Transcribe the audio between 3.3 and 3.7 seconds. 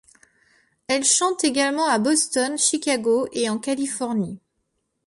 et en